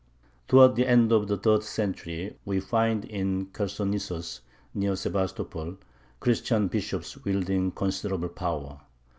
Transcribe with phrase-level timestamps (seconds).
[0.47, 4.39] Towards the end of the third century we find in Chersonesus,
[4.73, 5.77] near Sevastopol,
[6.19, 8.81] Christian bishops wielding considerable power.